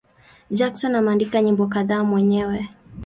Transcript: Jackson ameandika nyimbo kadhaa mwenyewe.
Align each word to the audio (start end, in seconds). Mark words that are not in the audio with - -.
Jackson 0.51 0.95
ameandika 0.95 1.41
nyimbo 1.41 1.67
kadhaa 1.67 2.03
mwenyewe. 2.03 2.69